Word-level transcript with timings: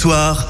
soir, 0.00 0.49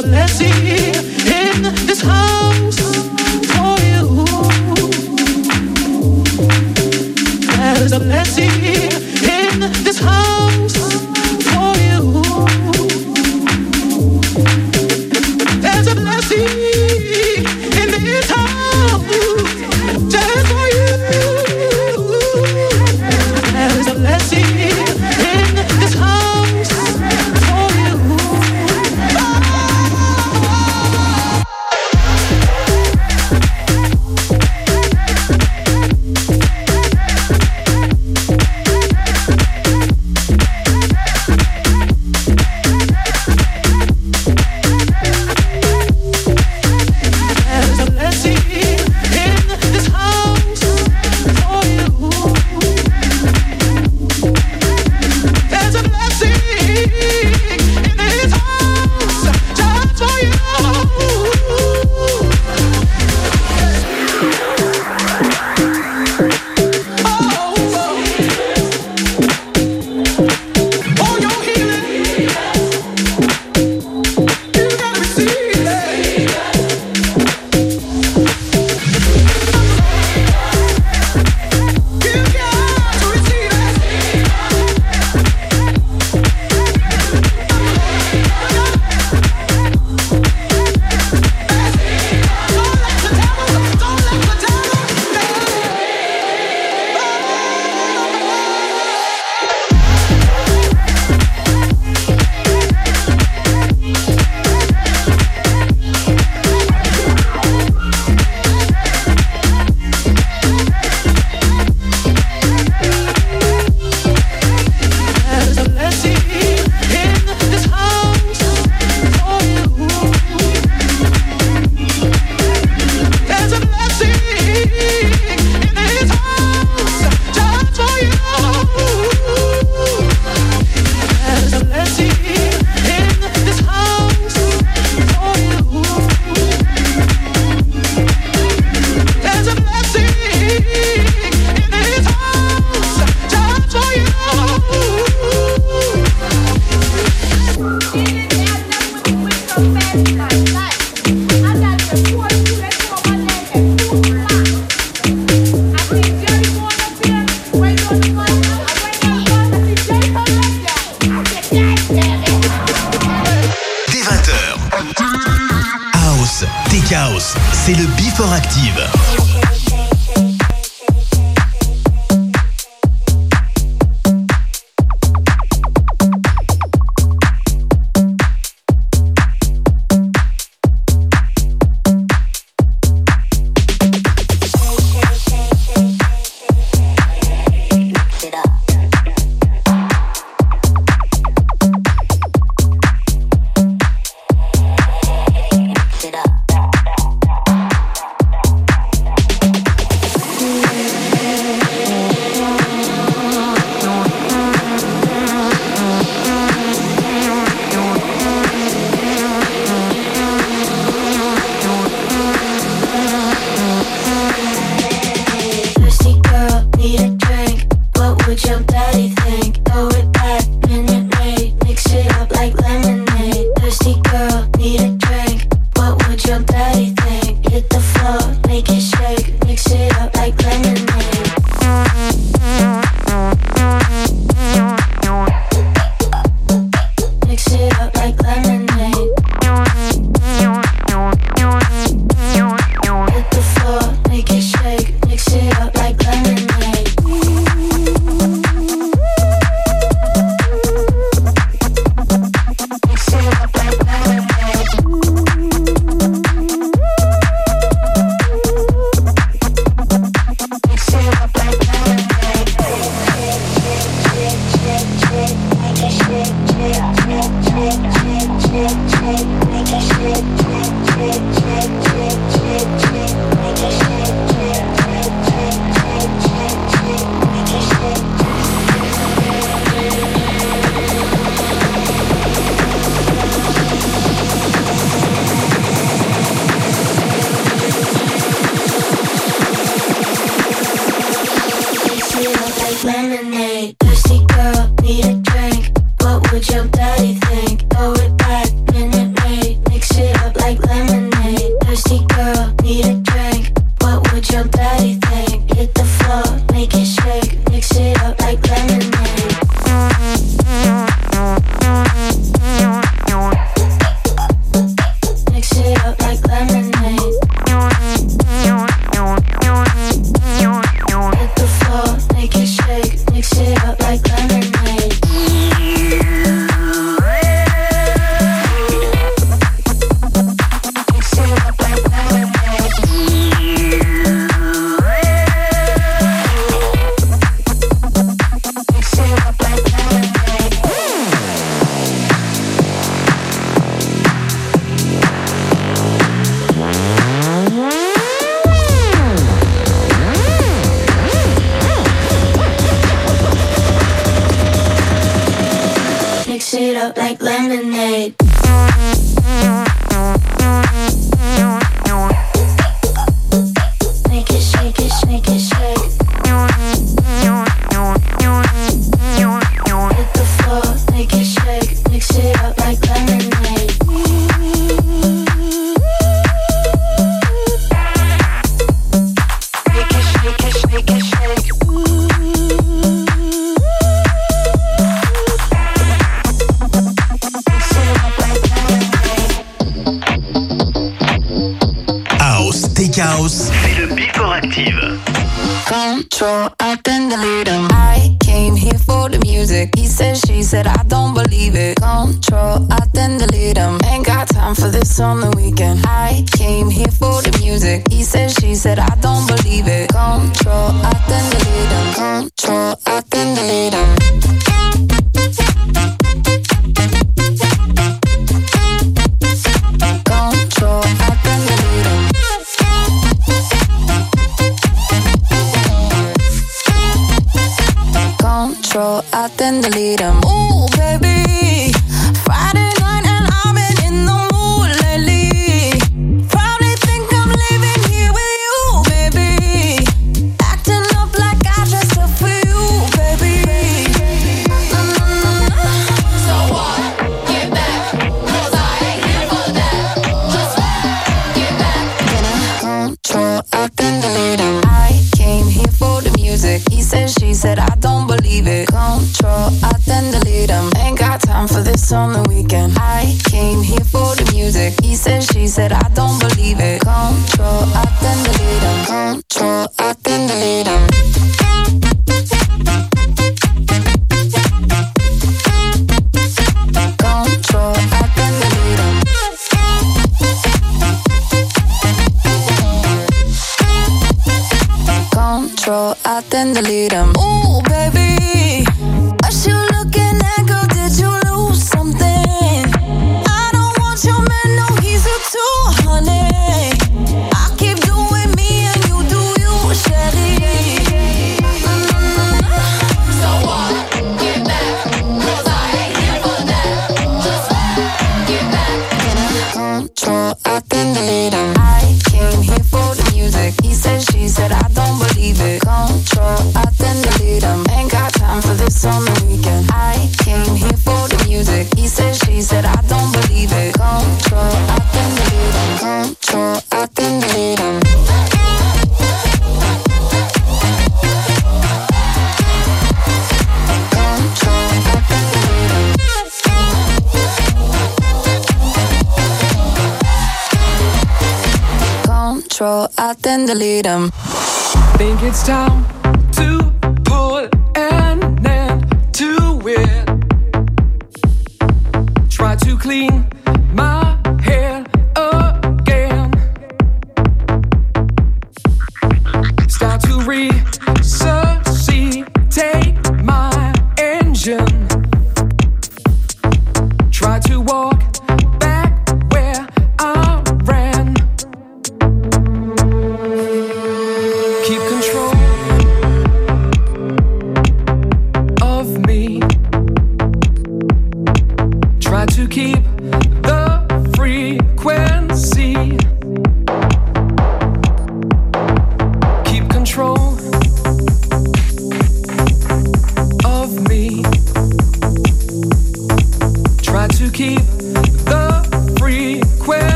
a 0.00 0.02
blessing 0.02 0.66
in 0.66 1.62
this 1.86 2.00
house 2.00 2.78
for 3.50 3.76
you. 3.84 4.24
There's 7.56 7.92
a 7.92 8.00
blessing 8.00 8.50
in 8.62 9.60
this 9.84 9.98
house. 9.98 11.09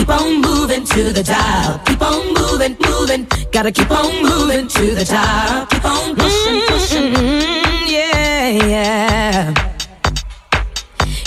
keep 0.00 0.08
on 0.08 0.40
moving 0.40 0.84
to 0.84 1.12
the 1.12 1.22
top. 1.22 1.84
Keep 1.84 2.02
on 2.02 2.32
moving, 2.34 2.76
moving. 2.88 3.26
Gotta 3.52 3.70
keep 3.70 3.90
on 3.90 4.22
moving 4.22 4.66
to 4.68 4.94
the 4.94 5.04
top. 5.04 5.68
Keep 5.70 5.84
on 5.84 6.16
pushing, 6.16 6.60
pushing. 6.68 7.12
Mm-hmm, 7.12 7.90
yeah, 7.94 8.48
yeah. 8.66 9.54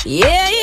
Yeah, 0.05 0.49
yeah. 0.49 0.62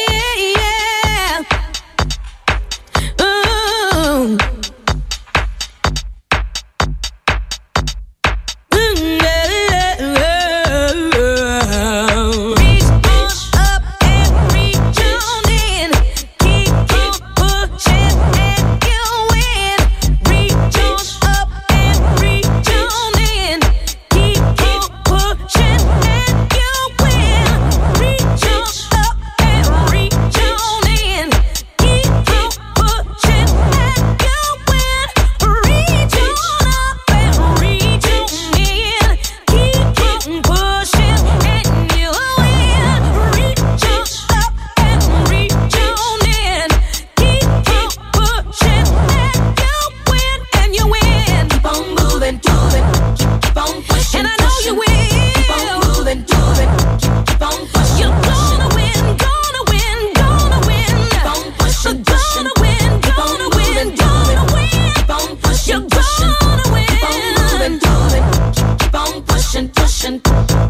motion. 70.01 70.21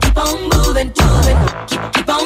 Keep 0.00 0.16
on 0.16 0.42
moving, 0.50 0.92
moving. 0.98 1.38
Keep, 1.66 1.92
keep 1.92 2.08
on. 2.08 2.19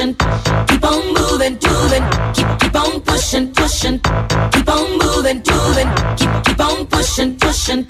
pushing, 0.00 0.14
keep 0.66 0.84
on 0.84 1.14
moving, 1.14 1.56
doing, 1.56 2.04
keep 2.34 2.58
keep 2.58 2.74
on 2.74 3.00
pushing, 3.02 3.52
pushing, 3.52 3.98
keep 4.52 4.68
on 4.68 4.98
moving, 4.98 5.40
doing, 5.40 5.88
keep 6.16 6.44
keep 6.44 6.60
on 6.60 6.86
pushing, 6.86 7.36
pushing, 7.36 7.84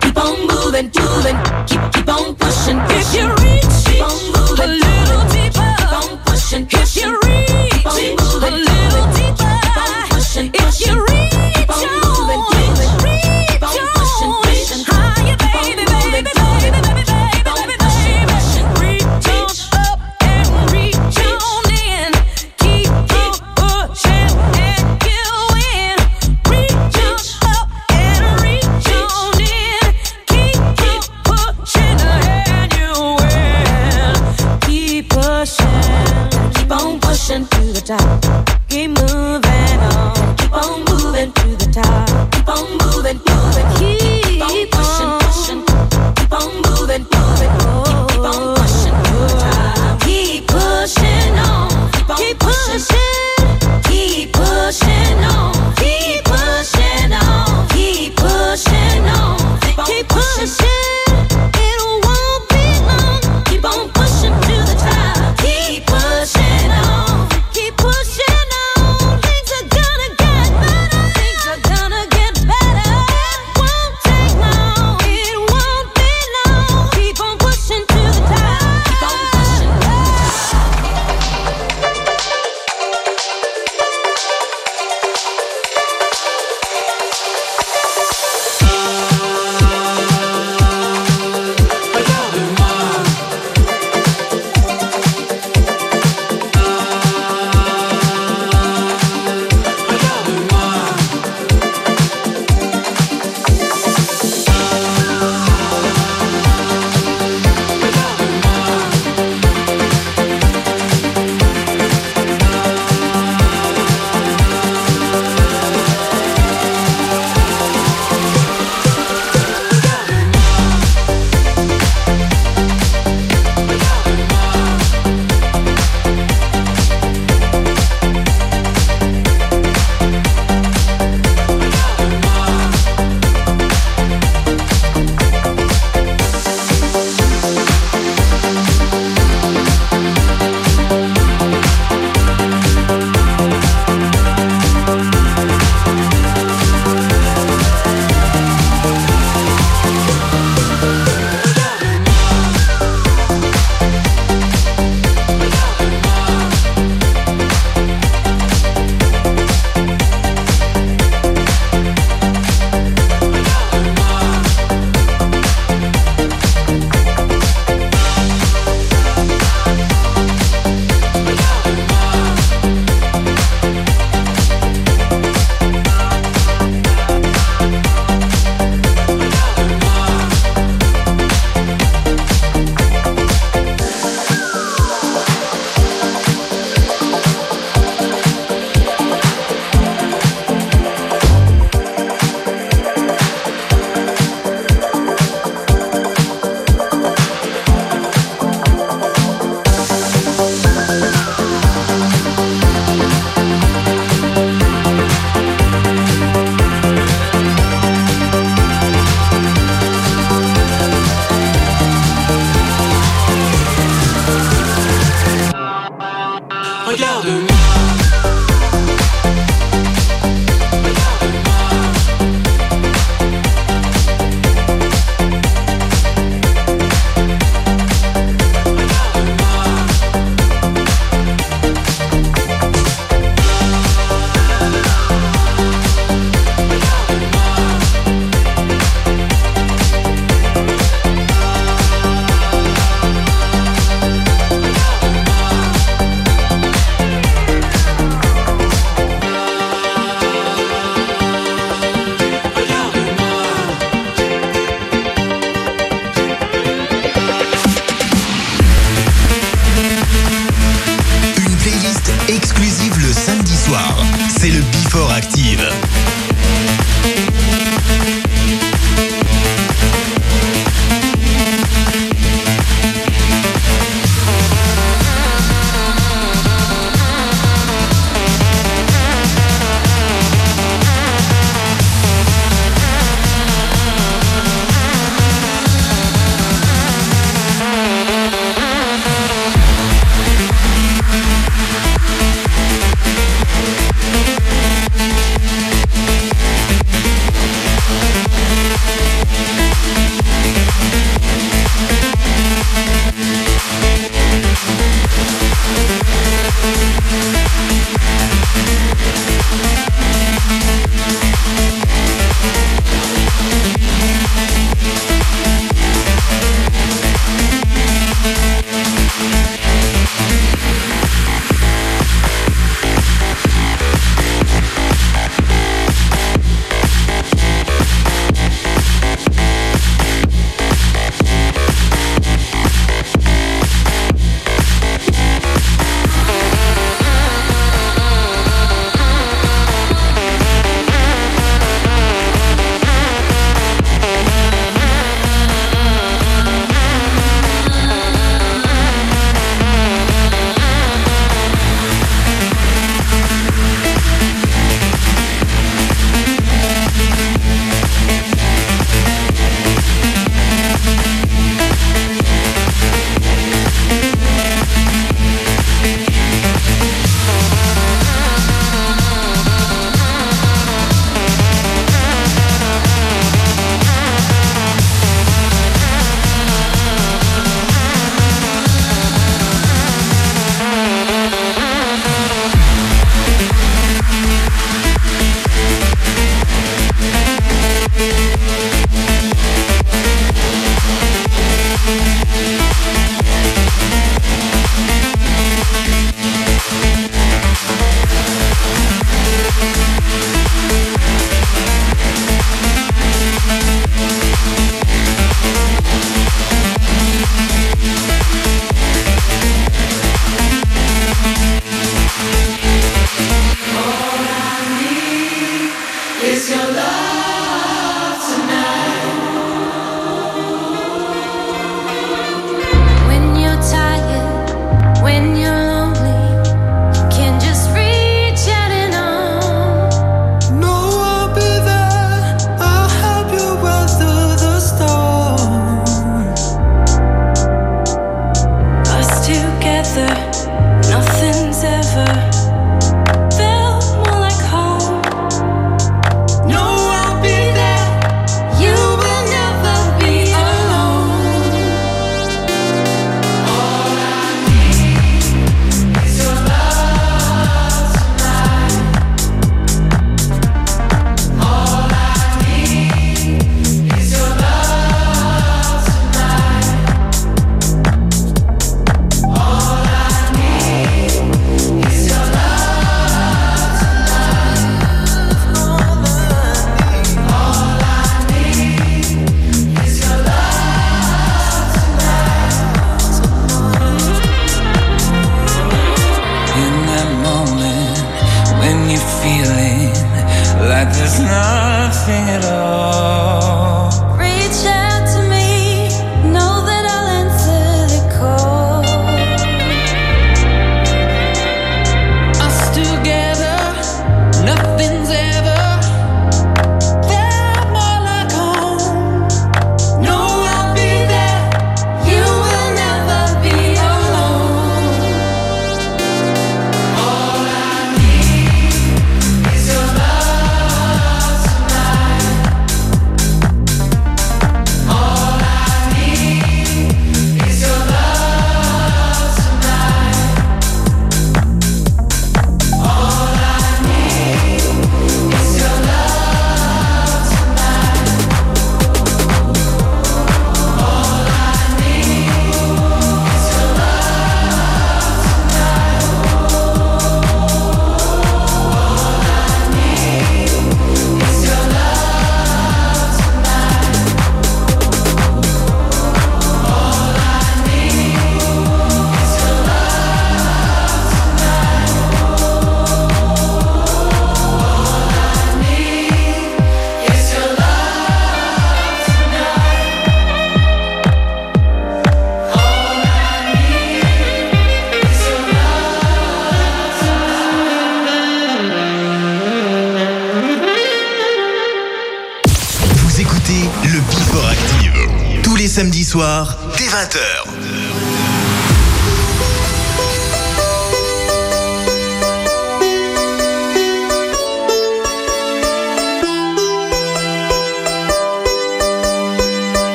keep 0.00 0.16
on 0.16 0.46
moving, 0.46 0.88
doing, 0.88 1.36
keep 1.66 1.92
keep 1.92 2.08
on 2.08 2.34
pushing, 2.34 2.80
pushing. 2.80 3.43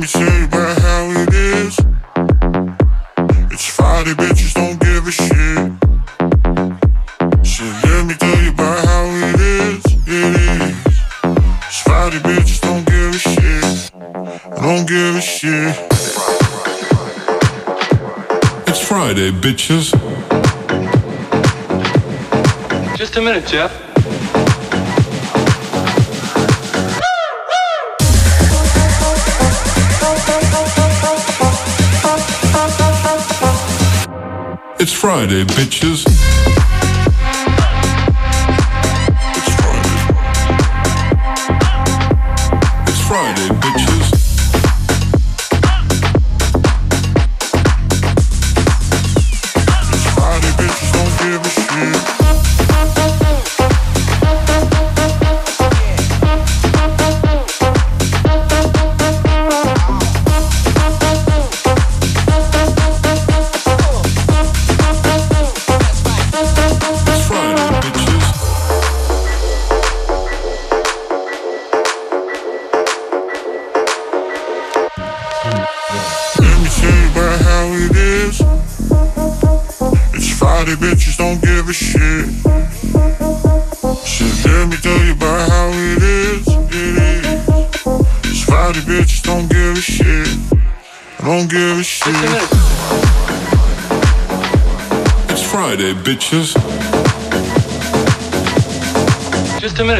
me 0.00 0.06
tell 0.06 0.38
you 0.38 0.44
about 0.44 0.78
how 0.78 1.10
it 1.10 1.34
is. 1.34 1.78
It's 3.50 3.66
Friday, 3.66 4.12
bitches 4.14 4.54
don't 4.54 4.78
give 4.78 5.06
a 5.06 5.10
shit. 5.10 5.72
So 7.44 7.64
let 7.64 8.06
me 8.06 8.14
tell 8.14 8.42
you 8.42 8.50
about 8.50 8.84
how 8.84 9.04
it 9.06 9.40
is. 9.40 9.84
It 10.06 10.36
is. 10.36 10.86
It's 11.66 11.80
Friday, 11.82 12.18
bitches 12.18 12.60
don't 12.60 12.86
give 12.86 13.14
a 13.14 13.18
shit. 13.18 13.90
I 14.56 14.62
don't 14.62 14.86
give 14.86 15.16
a 15.16 15.20
shit. 15.20 15.74
It's 18.68 18.80
Friday, 18.86 19.32
bitches. 19.32 19.92
Just 22.96 23.16
a 23.16 23.20
minute, 23.20 23.46
Jeff. 23.46 23.97
It's 34.80 34.92
Friday, 34.92 35.44
bitches. 35.44 36.57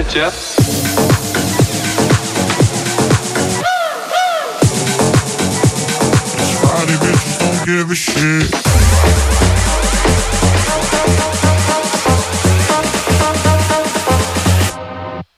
Jeff. 0.09 0.59
Shit. 7.95 8.45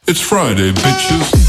It's 0.07 0.21
Friday, 0.21 0.73
bitches. 0.73 1.40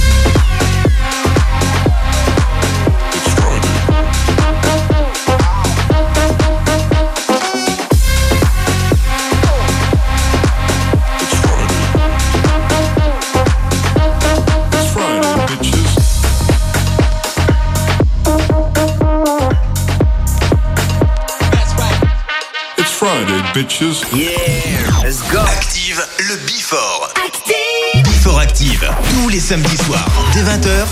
Bitches. 23.54 24.02
Yeah, 24.14 25.04
let's 25.04 25.22
go. 25.32 25.40
Active 25.40 26.02
le 26.20 26.38
Before. 26.46 27.10
Active. 27.26 28.04
Before 28.04 28.40
Active. 28.40 28.90
Tous 29.14 29.30
les 29.30 29.40
samedis 29.40 29.78
soirs, 29.78 30.08
dès 30.34 30.42
20h, 30.42 30.86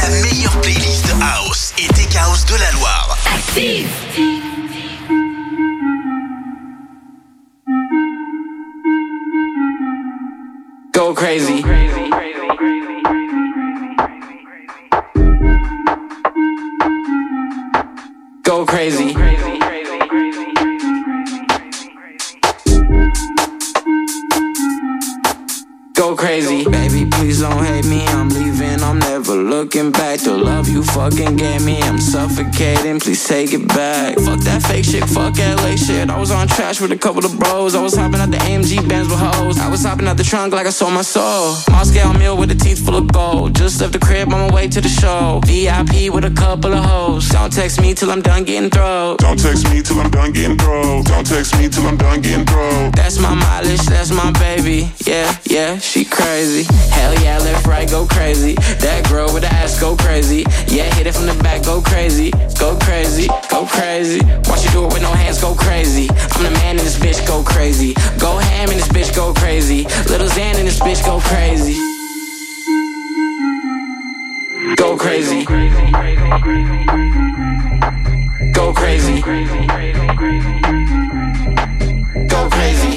la 0.00 0.08
meilleure 0.22 0.58
playlist 0.60 1.14
house 1.20 1.72
et 1.78 1.88
tech 1.88 2.14
house 2.16 2.44
de 2.46 2.54
la 2.54 2.70
Loire. 2.72 3.16
Active. 3.34 3.88
With 36.88 36.98
a 36.98 37.02
couple 37.02 37.24
of 37.24 37.36
bros. 37.38 37.74
I 37.74 37.82
was 37.82 37.96
hopping 37.96 38.20
out 38.20 38.30
the 38.30 38.36
AMG 38.38 38.88
Benz 38.88 39.08
with 39.08 39.18
hoes. 39.18 39.58
I 39.58 39.68
was 39.68 39.82
hopping 39.82 40.06
out 40.06 40.16
the 40.16 40.22
trunk 40.22 40.52
like 40.52 40.66
I 40.66 40.70
sold 40.70 40.92
my 40.92 41.02
soul. 41.02 41.56
Moscow 41.70 42.12
meal 42.12 42.36
with 42.36 42.50
a 42.50 42.54
teeth 42.54 42.84
full 42.84 42.96
of 42.96 43.10
gold. 43.12 43.54
Just 43.56 43.80
left 43.80 43.92
the 43.92 43.98
crib 43.98 44.32
on 44.32 44.48
my 44.48 44.54
way 44.54 44.68
to 44.68 44.80
the 44.80 44.88
show. 44.88 45.40
VIP 45.44 46.12
with 46.12 46.24
a 46.24 46.30
couple 46.30 46.72
of 46.72 46.84
hoes. 46.84 47.28
Don't 47.30 47.52
text 47.52 47.80
me 47.80 47.94
till 47.94 48.10
I'm 48.10 48.22
done 48.22 48.44
getting 48.44 48.70
throat. 48.70 49.18
Don't 49.18 49.38
text 49.38 49.68
me 49.70 49.82
till 49.82 49.98
I'm 49.98 50.10
done 50.10 50.32
getting 50.32 50.56
throw. 50.56 51.02
Don't 51.02 51.26
text 51.26 51.58
me 51.58 51.68
till 51.68 51.86
I'm 51.86 51.96
done 51.96 52.20
getting 52.20 52.46
throw. 52.46 52.90
That's 52.94 53.18
my 53.18 53.34
mileage, 53.34 53.84
that's 53.86 54.12
my 54.12 54.30
baby. 54.32 54.90
Yeah, 55.04 55.36
yeah, 55.44 55.78
she 55.78 56.04
crazy. 56.04 56.64
Hell 56.90 57.14
yeah, 57.20 57.38
left, 57.38 57.66
right, 57.66 57.90
go 57.90 58.06
crazy. 58.06 58.54
That 58.84 59.08
girl 59.10 59.32
with 59.34 59.42
the 59.42 59.52
ass 59.52 59.80
go 59.80 59.96
crazy. 59.96 60.44
Yeah, 60.68 60.94
hit 60.94 61.06
it 61.06 61.14
from 61.14 61.26
the 61.26 61.34
back, 61.42 61.64
go 61.64 61.80
crazy. 61.80 62.30
Go 62.60 62.76
crazy, 62.78 63.28
go 63.60 63.66
crazy. 63.66 64.20
Watch 64.48 64.64
you 64.64 64.70
do 64.70 64.84
it 64.84 64.92
with 64.92 65.02
no 65.02 65.12
hands, 65.12 65.40
go 65.40 65.54
crazy. 65.54 66.08
I'm 66.10 66.42
the 66.42 66.50
man 66.50 66.78
in 66.78 66.84
this 66.84 66.98
bitch, 66.98 67.26
go 67.26 67.42
crazy. 67.42 67.94
Go 68.18 68.36
ham 68.36 68.70
in 68.70 68.76
this 68.76 68.88
bitch, 68.88 69.14
go 69.14 69.32
crazy. 69.32 69.84
Little 70.10 70.28
Xan 70.28 70.58
in 70.58 70.66
this 70.66 70.80
bitch, 70.80 71.02
go 71.04 71.20
crazy. 71.20 71.76
Go 74.76 74.96
crazy. 74.98 75.44
Go 78.52 78.72
crazy. 78.74 79.22
Go 82.28 82.48
crazy. 82.50 82.96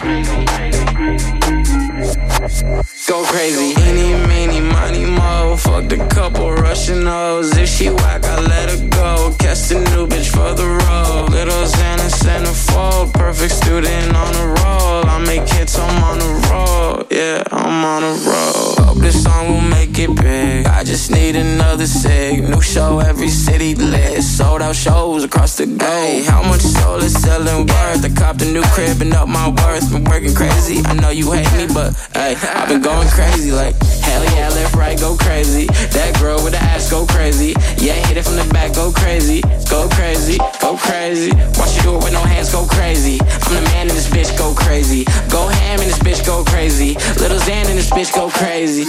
Go 3.08 3.24
crazy. 3.24 3.74
Eeny, 3.82 4.28
meeny, 4.28 4.62
money, 4.62 5.06
mo. 5.06 5.56
Fucked 5.58 5.94
a 5.94 6.08
couple 6.08 6.52
Russian 6.54 7.06
hoes. 7.06 7.58
If 7.58 7.70
she 7.70 7.90
whack, 7.90 8.24
I 8.26 8.40
let 8.40 8.70
her 8.70 8.88
go. 8.90 9.36
Catch 9.40 9.70
the 9.70 9.80
new 9.92 9.99
for 10.40 10.54
the 10.56 10.70
road. 10.84 11.30
Little 11.32 11.64
Xana 11.76 12.08
centerfold. 12.24 13.14
Perfect 13.14 13.54
student 13.54 14.16
on 14.16 14.32
a 14.44 14.46
roll. 14.60 15.04
I 15.14 15.18
make 15.26 15.48
hits, 15.56 15.78
I'm 15.78 16.04
on 16.10 16.18
a 16.30 16.32
roll. 16.48 17.08
Yeah, 17.12 17.44
I'm 17.52 17.84
on 17.94 18.04
a 18.12 18.14
roll. 18.28 18.86
Hope 18.86 19.00
this 19.00 19.24
song 19.24 19.44
will 19.52 19.68
make 19.78 19.98
it 20.00 20.16
big. 20.16 20.66
I 20.68 20.84
just 20.84 21.12
need 21.12 21.36
another 21.36 21.88
sig. 21.88 22.44
New 22.50 22.62
show, 22.62 23.00
every 23.00 23.30
city 23.30 23.76
lit. 23.76 24.24
Sold 24.24 24.62
out 24.62 24.76
shows 24.76 25.24
across 25.24 25.58
the 25.58 25.66
globe. 25.66 25.82
Hey, 25.82 26.24
how 26.24 26.42
much 26.44 26.62
soul 26.62 27.00
is 27.08 27.14
selling 27.22 27.68
worth? 27.68 28.06
I 28.06 28.10
copped 28.16 28.42
a 28.42 28.46
new 28.46 28.64
crib 28.74 29.02
and 29.02 29.14
up 29.14 29.28
my 29.28 29.50
worth. 29.50 29.92
Been 29.92 30.04
working 30.06 30.34
crazy. 30.34 30.82
I 30.86 30.94
know 30.94 31.10
you 31.10 31.32
hate 31.32 31.52
me, 31.58 31.68
but 31.74 31.90
hey, 32.14 32.36
I've 32.58 32.70
been 32.70 32.82
going 32.82 33.10
crazy. 33.10 33.52
Like, 33.52 33.76
hell 34.08 34.24
yeah, 34.36 34.50
left, 34.50 34.76
right, 34.76 34.98
go 35.00 35.16
crazy. 35.16 35.66
That 35.96 36.18
girl 36.20 36.44
with 36.44 36.54
the 36.54 36.62
ass 36.72 36.90
go 36.90 37.06
crazy. 37.06 37.54
Yeah, 37.78 37.98
hit 38.08 38.18
it 38.18 38.24
from 38.24 38.38
the 38.38 38.48
back, 38.54 38.74
go 38.74 38.92
crazy. 38.92 39.42
Go 39.70 39.88
crazy, 39.90 40.38
go 40.60 40.76
crazy. 40.78 41.32
Watch 41.58 41.78
you 41.78 41.84
do 41.84 41.96
it 41.96 42.04
with 42.04 42.14
no 42.14 42.22
hands, 42.22 42.52
go 42.52 42.66
crazy. 42.66 43.20
I'm 43.22 43.54
the 43.54 43.62
man 43.70 43.88
in 43.88 43.94
this 43.94 44.10
bitch, 44.10 44.36
go 44.38 44.54
crazy. 44.54 45.06
Go 45.30 45.48
ham 45.48 45.80
in 45.80 45.88
this 45.88 46.00
bitch, 46.00 46.26
go 46.26 46.44
crazy. 46.44 46.96
Little 47.20 47.38
Xan 47.38 47.70
in 47.70 47.76
this 47.76 47.90
bitch, 47.90 48.14
go 48.14 48.30
crazy. 48.30 48.86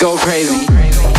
Go 0.00 0.16
crazy. 0.18 0.66
Go 0.66 1.09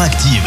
Active. 0.00 0.37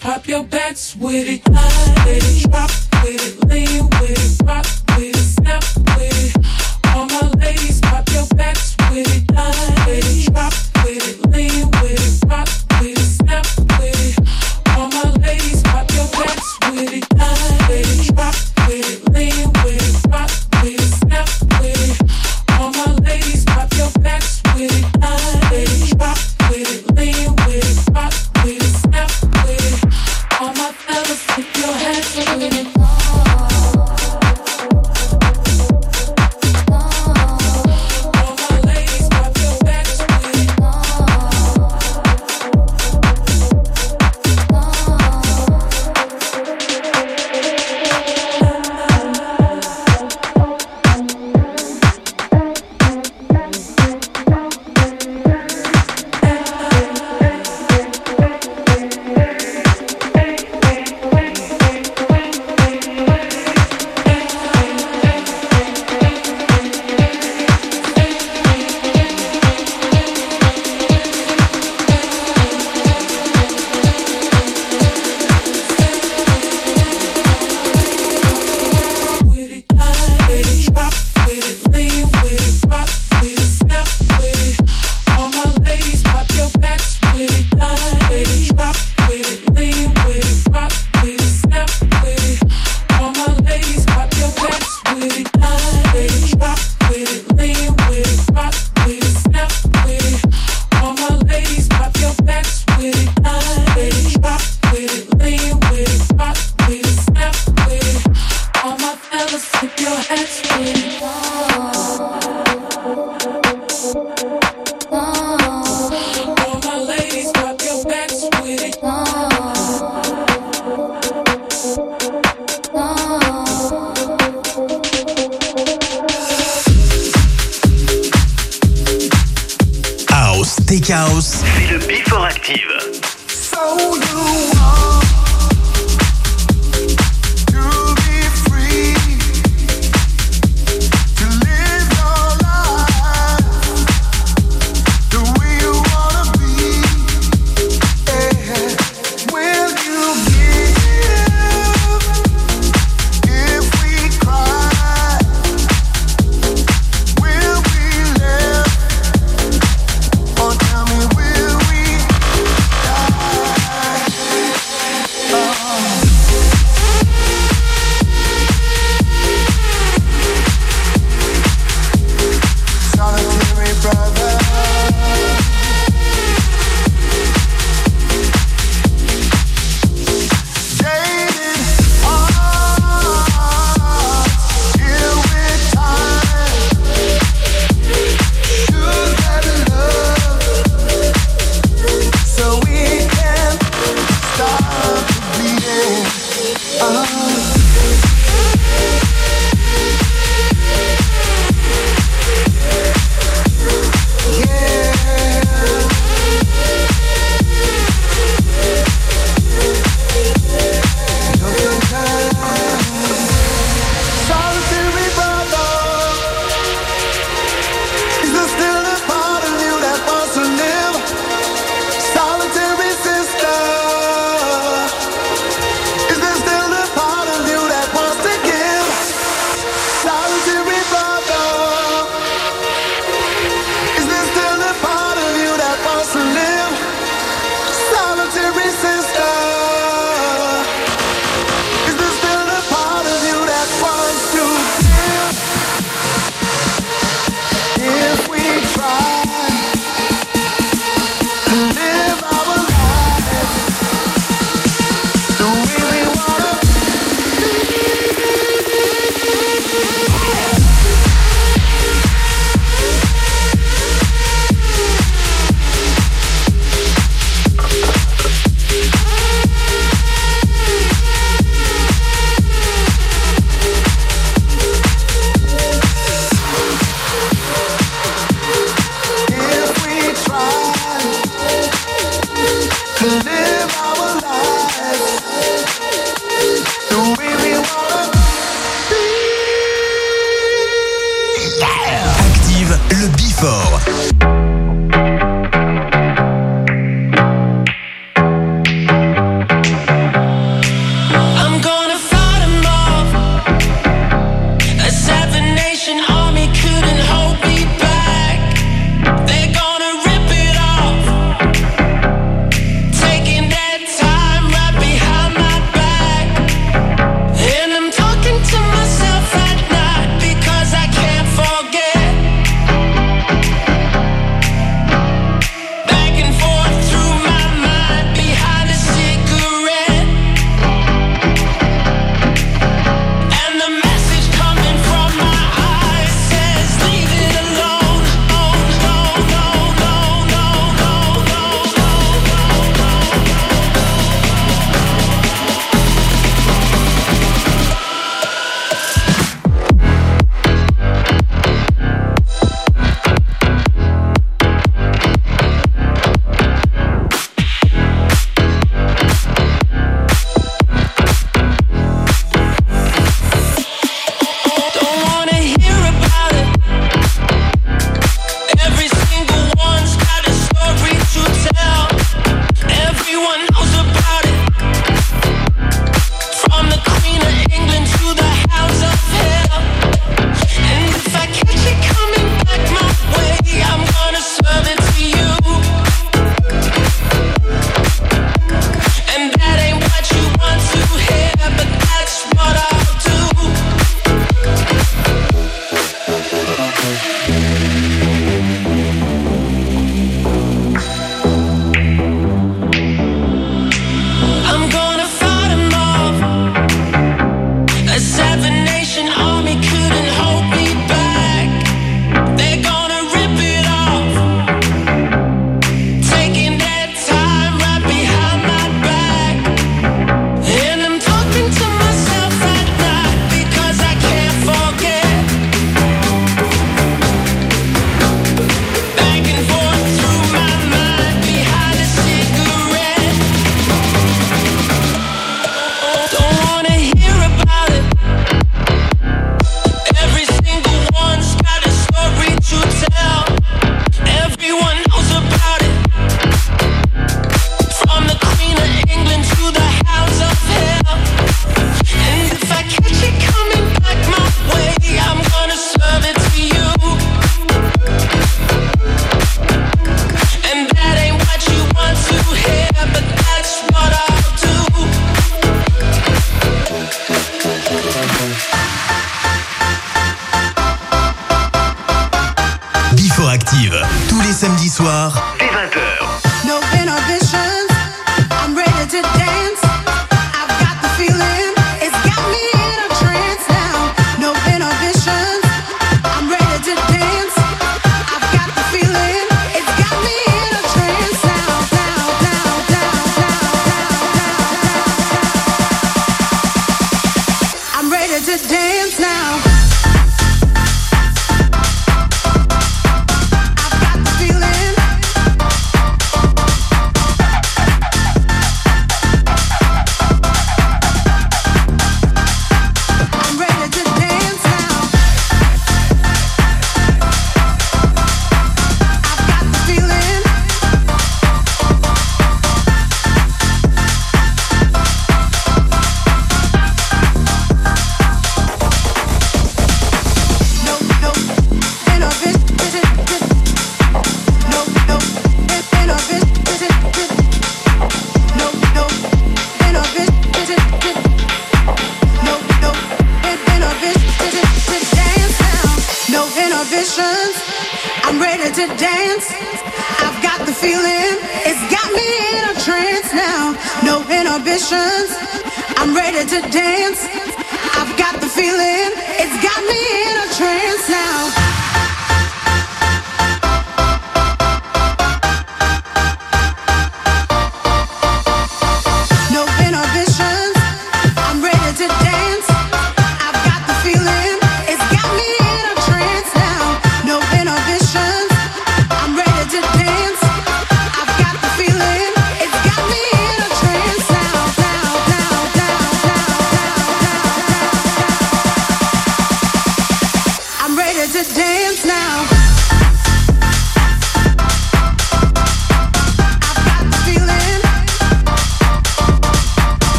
Pop 0.00 0.26
your 0.28 0.44
backs 0.44 0.96
with 0.96 1.28
it. 1.28 1.67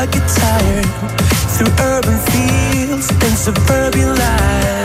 Never 0.00 0.12
get 0.12 0.28
tired. 0.28 0.86
Through 1.56 1.84
urban 1.84 2.18
fields 2.30 3.10
and 3.10 3.36
suburban 3.36 4.14
life. 4.16 4.79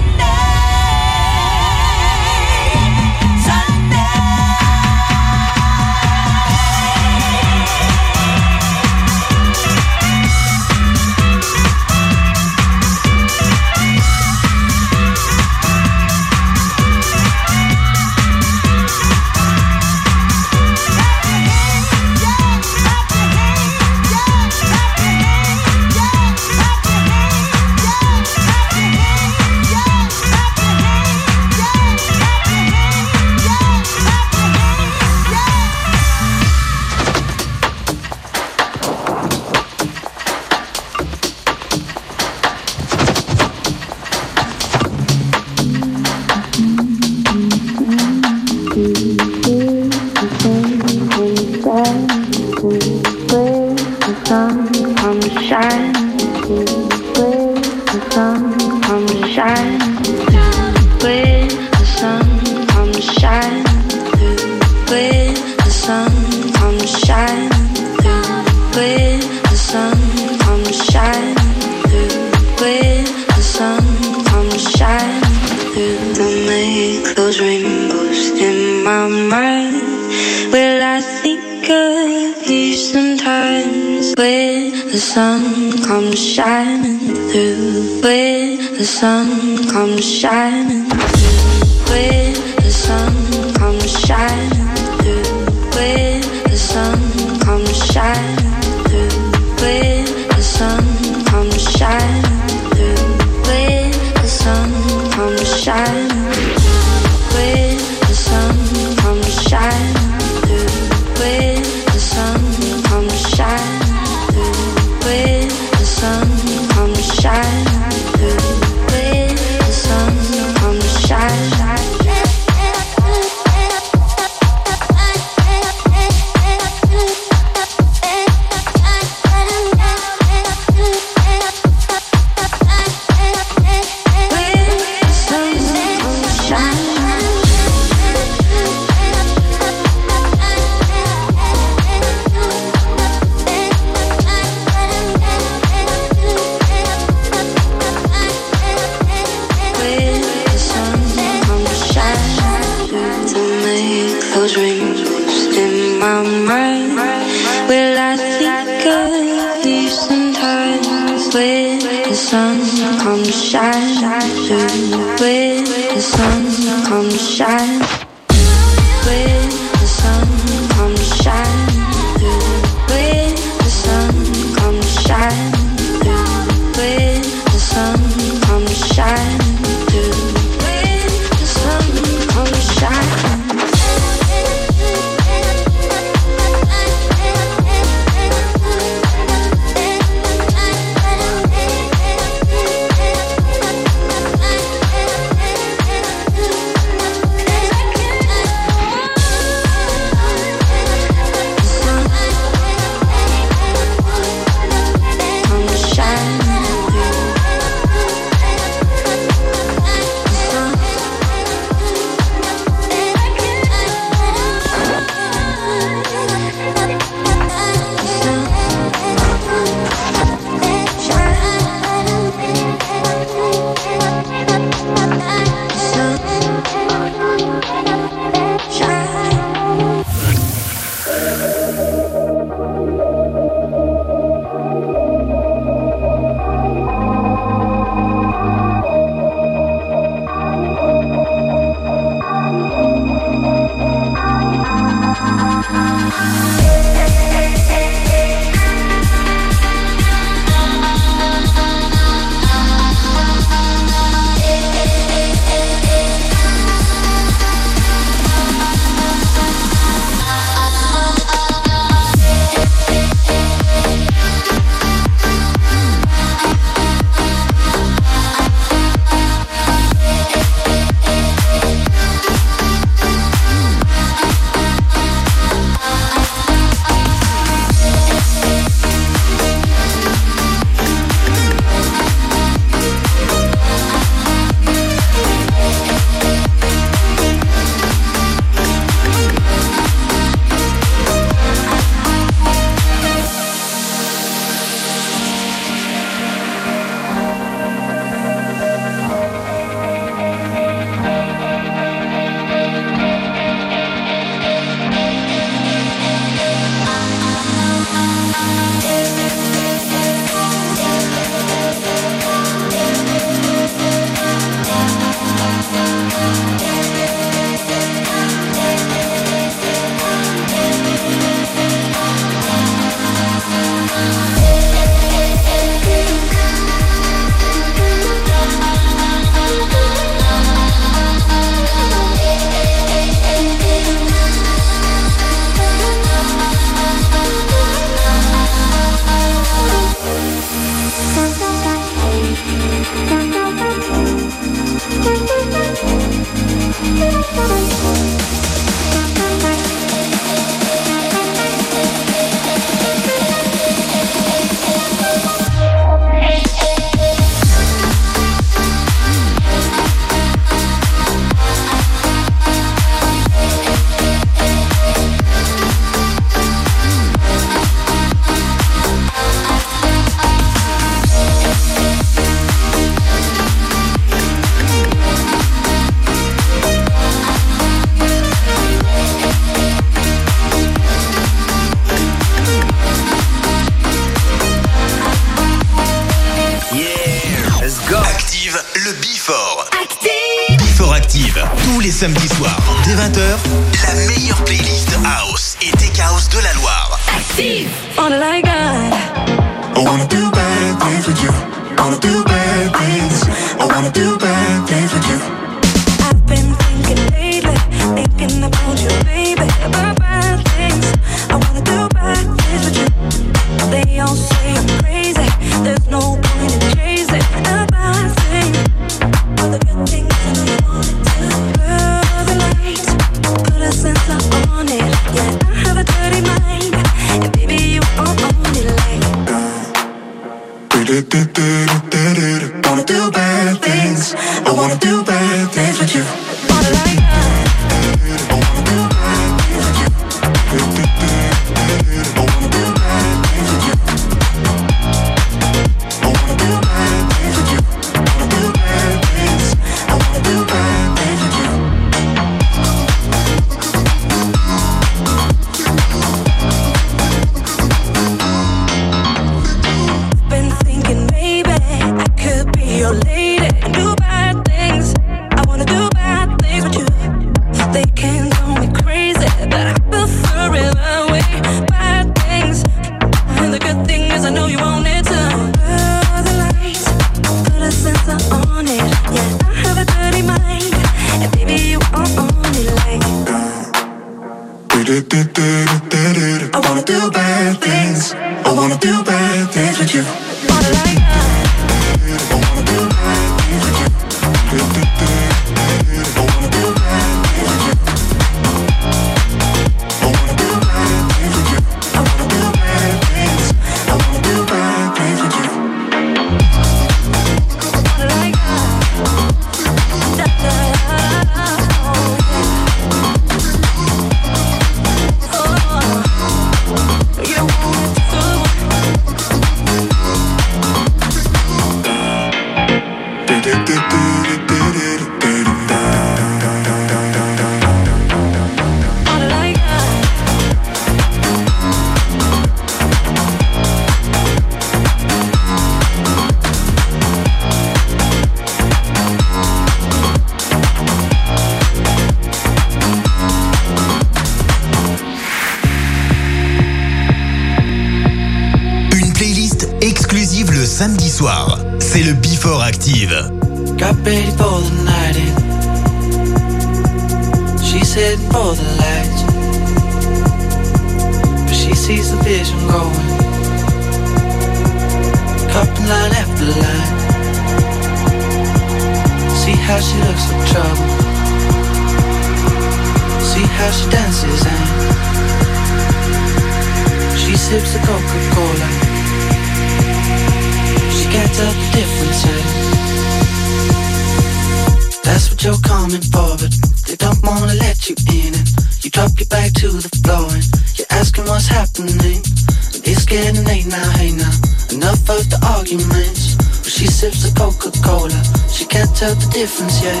Enough 594.80 595.10
of 595.10 595.28
the 595.28 595.36
arguments. 595.46 596.36
Well, 596.40 596.64
she 596.64 596.86
sips 596.86 597.22
the 597.22 597.38
Coca 597.38 597.70
Cola. 597.84 598.16
She 598.48 598.64
can't 598.64 598.88
tell 598.96 599.14
the 599.14 599.26
difference 599.28 599.82
yet. 599.84 600.00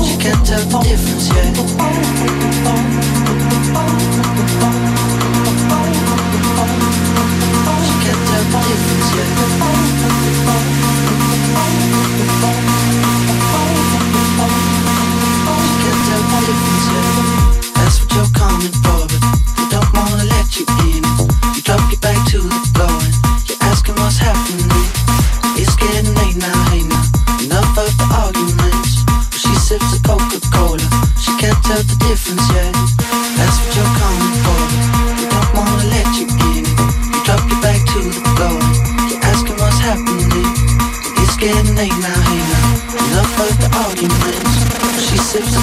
She 0.00 0.16
can't 0.16 0.46
tell 0.46 0.64
the 0.64 0.80
difference 0.80 1.28
yet. 1.28 1.52
She 7.84 7.94
can't 8.00 8.24
tell 8.32 8.44
the 8.48 8.60
difference 8.64 9.12
yet. 9.14 10.77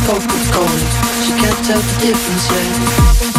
focus 0.05 0.51
gold. 0.51 0.69
She 1.23 1.31
can't 1.31 1.65
tell 1.65 1.79
the 1.81 1.99
difference 1.99 2.51
yet. 2.51 3.34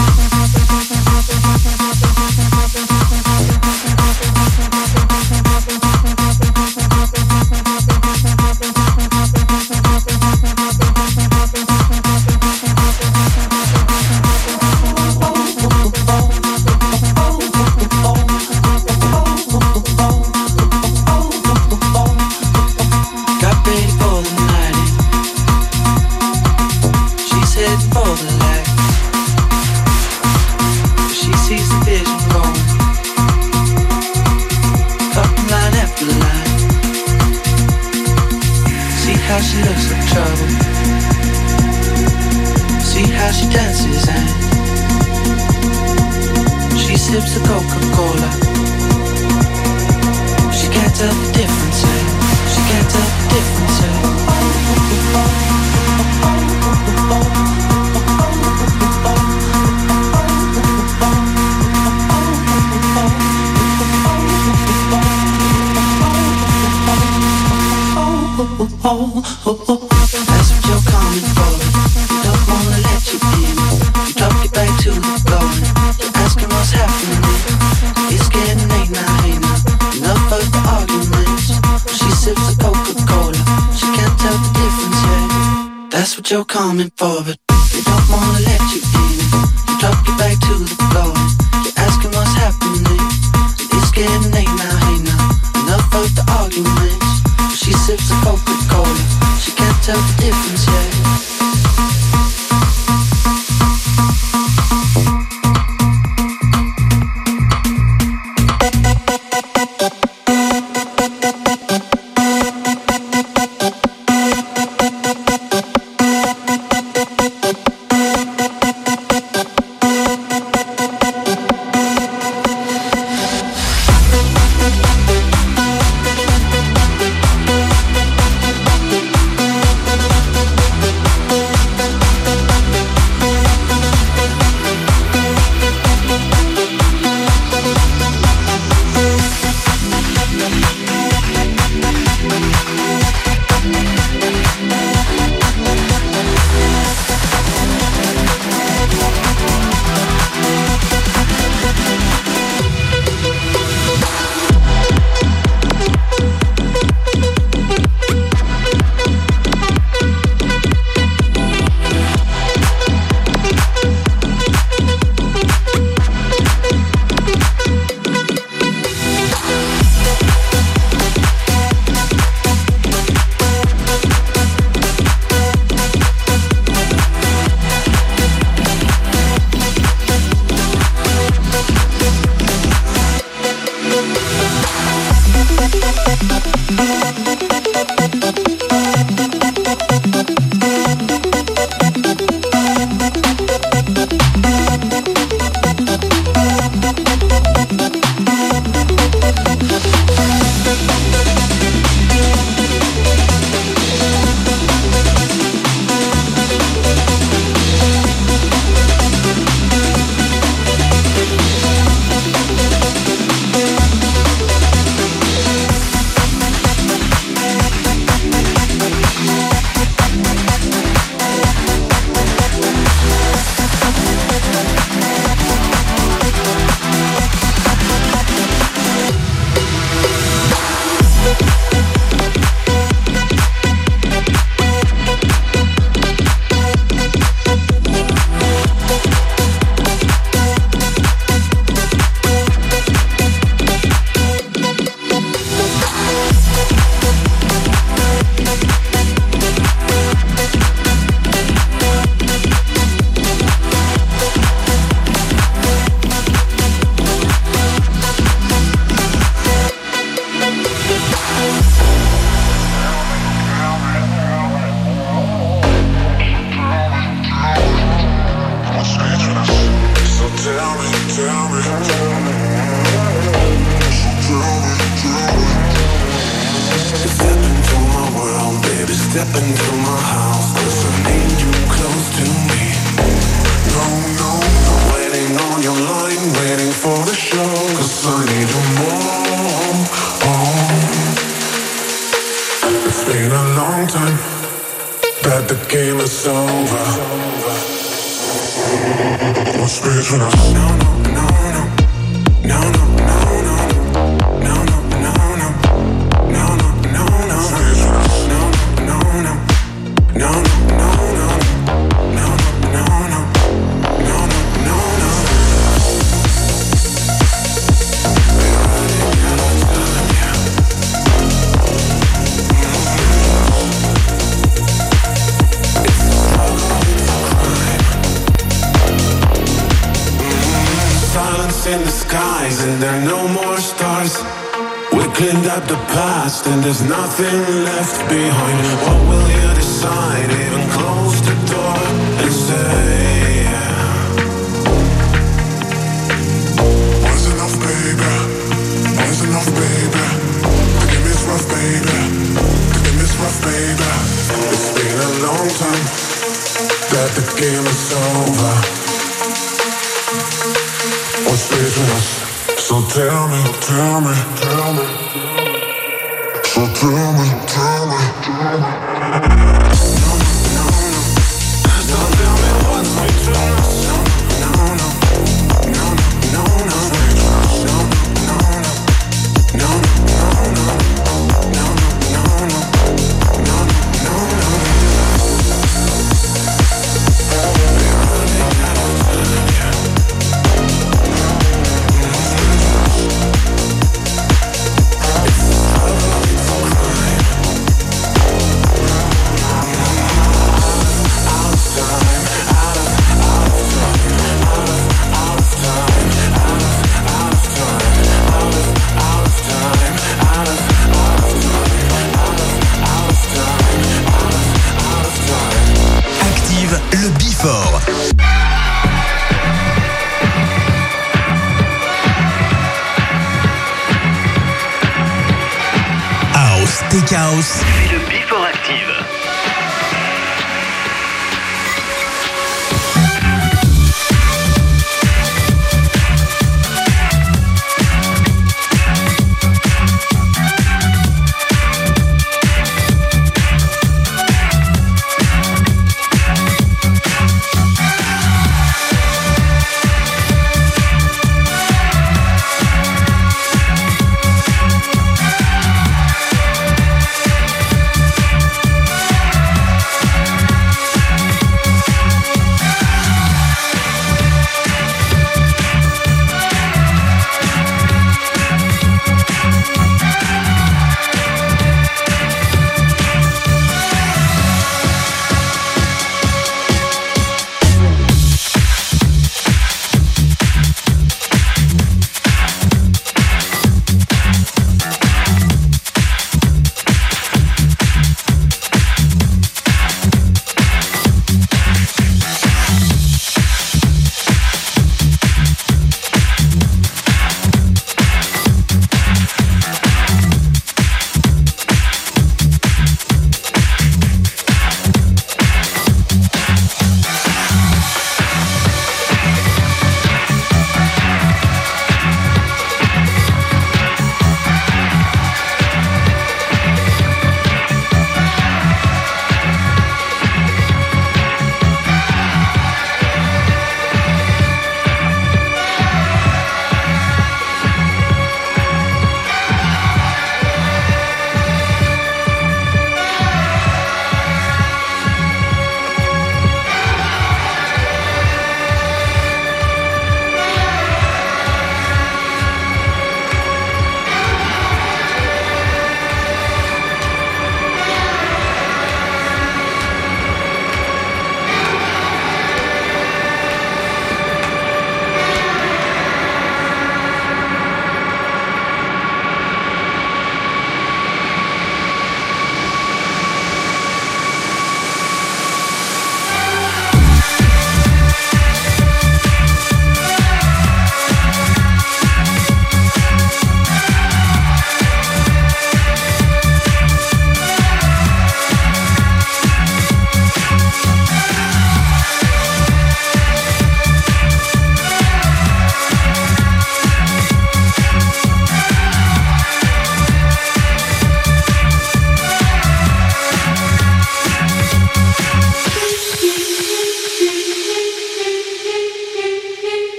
through 279.42 279.76
my 279.78 280.00
heart. 280.00 280.25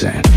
Barbara 0.00 0.27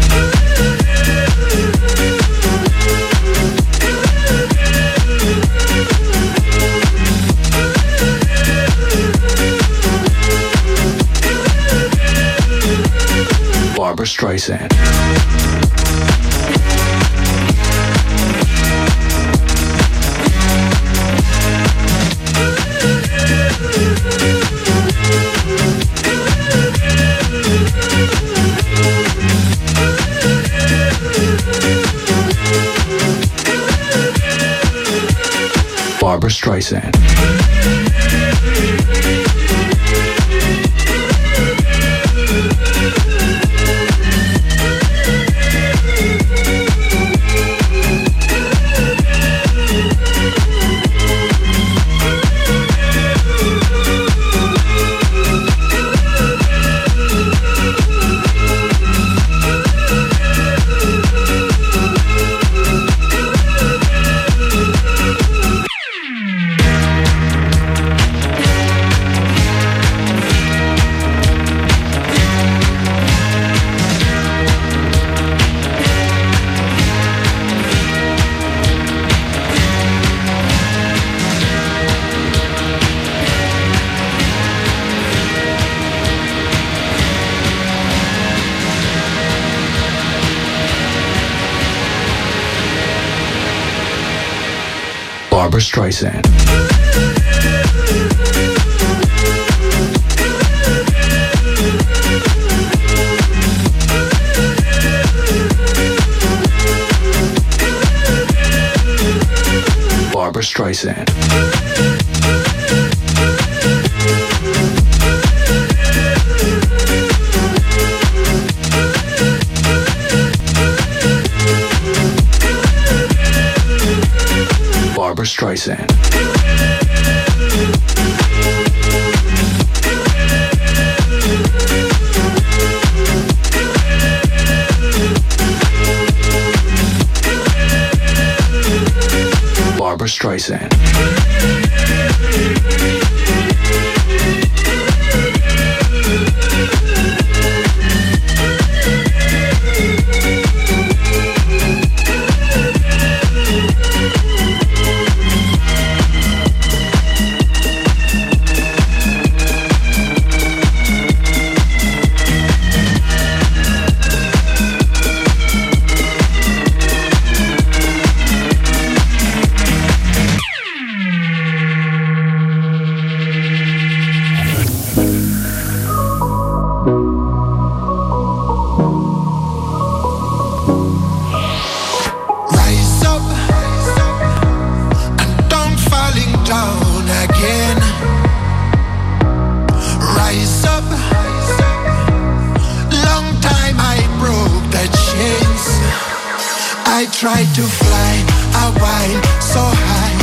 I 197.02 197.06
tried 197.06 197.50
to 197.56 197.64
fly 197.64 198.14
a 198.62 198.70
while 198.78 199.22
so 199.42 199.64
high, 199.90 200.18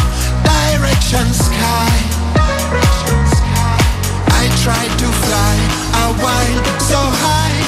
direction 0.47 1.27
sky. 1.35 1.91
I 4.31 4.47
tried 4.63 4.95
to 5.03 5.09
fly 5.27 5.57
a 5.99 6.15
while 6.23 6.59
so 6.79 7.01
high, 7.03 7.59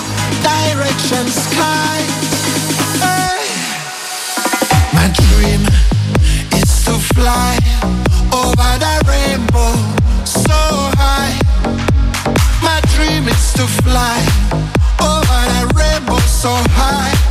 direction 0.46 1.26
sky. 1.26 2.06
Hey. 3.02 3.50
My 4.94 5.10
dream 5.10 5.66
is 6.54 6.70
to 6.84 6.94
fly 7.10 7.58
over 8.30 8.70
the 8.78 8.94
rainbow 9.10 9.74
so 10.24 10.54
high. 11.02 11.34
My 12.62 12.80
dream 12.94 13.26
is 13.26 13.52
to 13.54 13.66
fly 13.82 14.22
over 15.02 15.40
the 15.50 15.74
rainbow 15.74 16.20
so 16.20 16.54
high. 16.78 17.29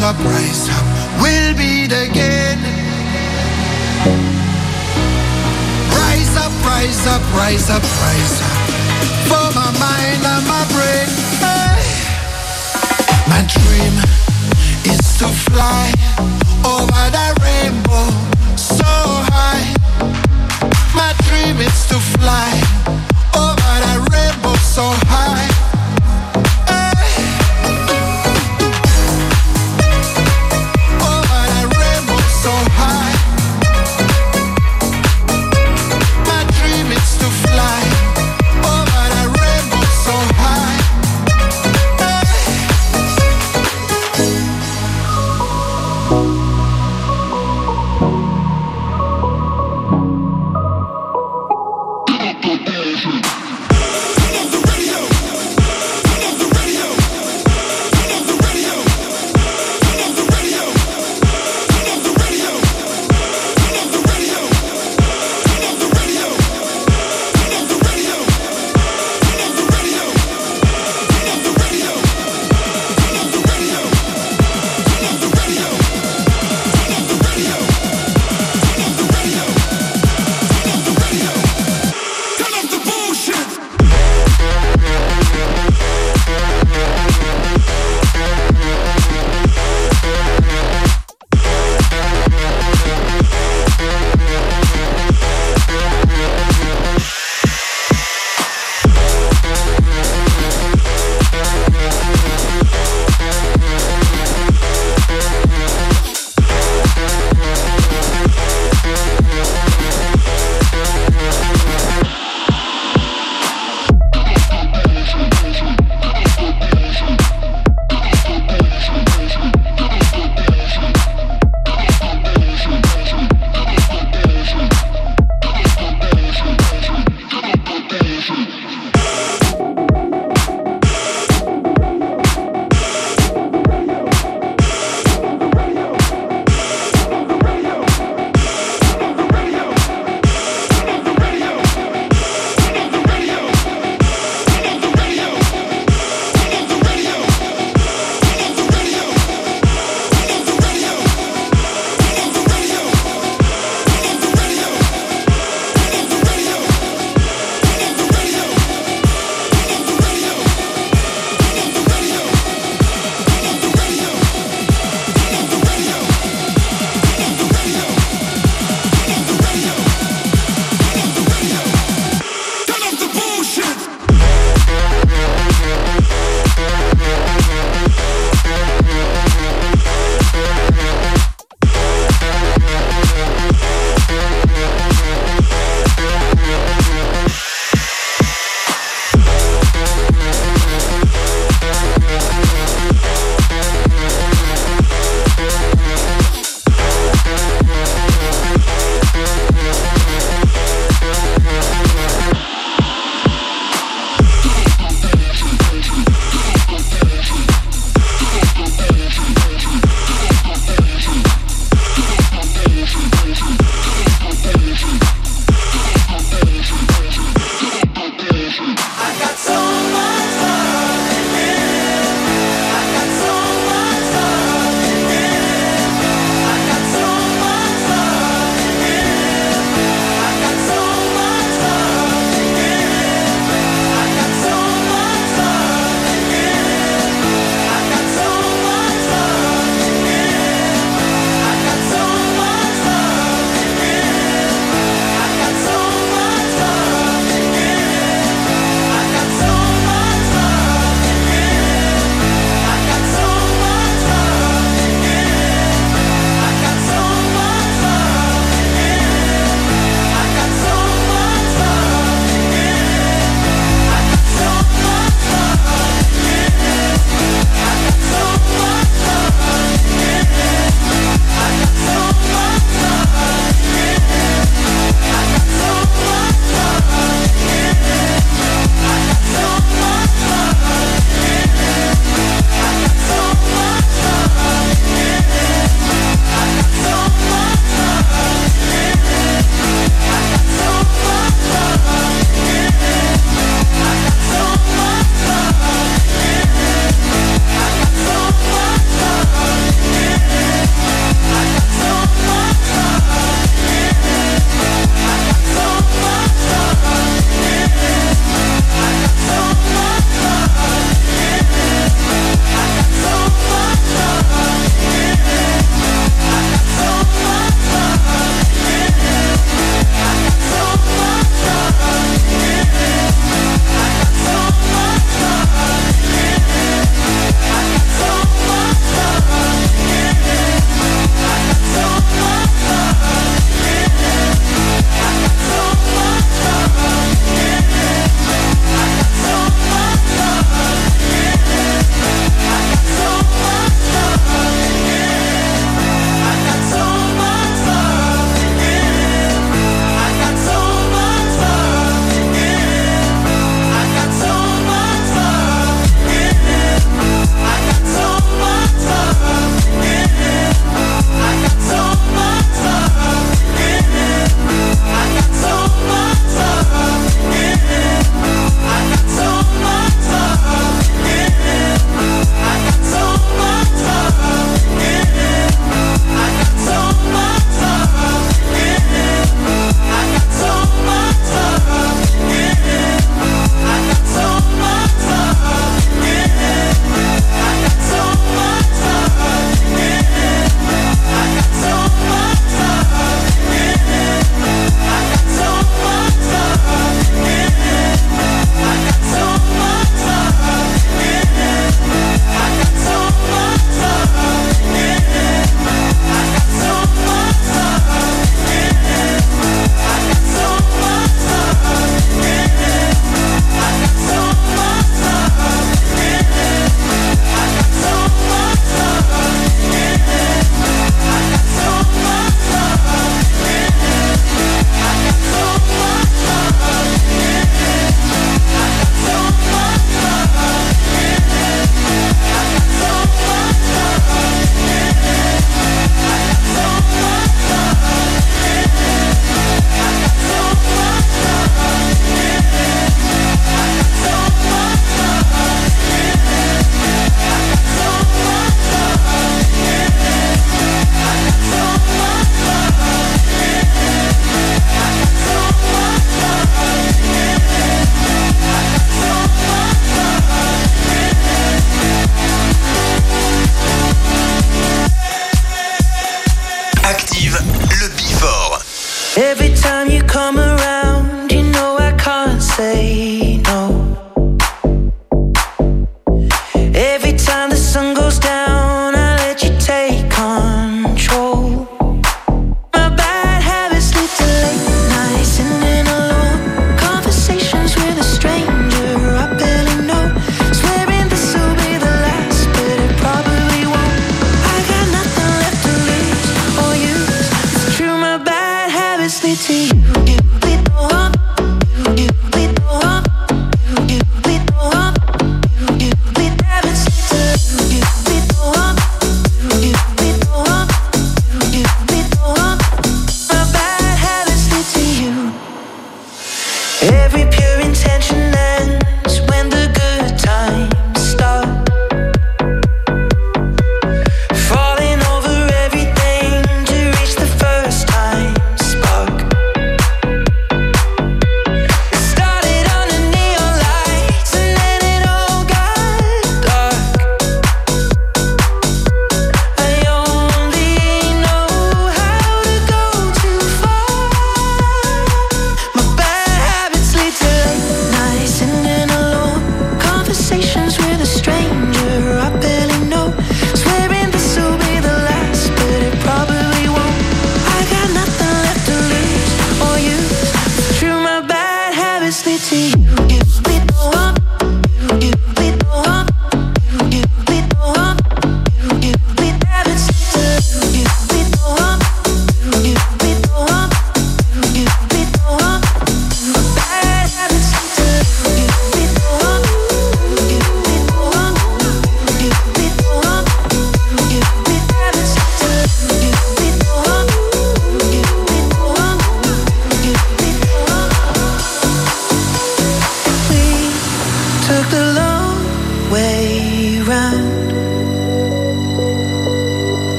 Rise 0.00 0.14
up, 0.14 0.24
rise 0.24 0.68
up. 0.70 0.86
We'll 1.20 1.54
beat 1.56 1.92
again. 1.92 2.58
Rise 5.92 6.36
up, 6.36 6.52
rise 6.64 7.06
up, 7.06 7.22
rise 7.34 7.68
up, 7.68 7.82
rise 7.82 8.40
up. 8.40 8.58
For 9.28 9.46
my 9.54 9.70
mind 9.78 10.22
and 10.24 10.46
my 10.48 10.64
brain. 10.72 11.08
Hey. 11.44 11.84
My 13.28 13.42
dream 13.44 13.94
is 14.90 15.18
to 15.18 15.28
fly 15.28 15.92
over 16.64 17.04
the 17.16 17.28
rainbow 17.44 18.08
so 18.56 18.84
high. 19.28 19.68
My 20.94 21.12
dream 21.28 21.60
is 21.60 21.86
to 21.88 21.98
fly 22.16 22.50
over 23.36 23.74
that 23.84 24.08
rainbow 24.10 24.54
so 24.56 24.82
high. 24.82 25.09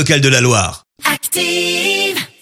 Locale 0.00 0.22
de 0.22 0.30
la 0.30 0.40
Loire. 0.40 0.89